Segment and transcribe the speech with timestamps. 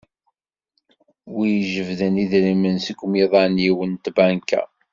[1.35, 4.61] Wi ijebden idrimen seg umiḍan-iw n tbanka?